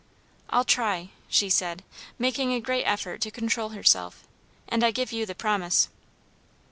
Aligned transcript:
"I'll 0.49 0.63
try," 0.65 1.11
She 1.27 1.47
said, 1.51 1.83
making 2.17 2.51
a 2.53 2.59
great 2.59 2.85
effort 2.85 3.21
to 3.21 3.29
control 3.29 3.69
herself, 3.69 4.23
"and 4.67 4.83
I 4.83 4.89
give 4.89 5.11
you 5.11 5.27
the 5.27 5.35
promise." 5.35 5.89